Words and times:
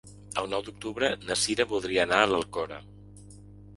El 0.43 0.47
nou 0.53 0.63
d'octubre 0.69 1.11
na 1.27 1.37
Cira 1.43 1.67
voldria 1.75 2.07
anar 2.07 2.23
a 2.23 2.31
l'Alcora. 2.33 2.85